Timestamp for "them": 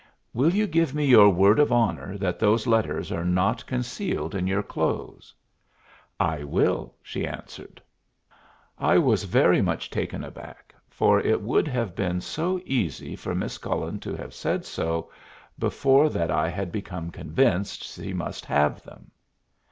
18.81-19.11